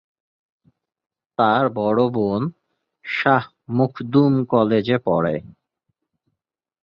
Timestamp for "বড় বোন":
1.69-2.41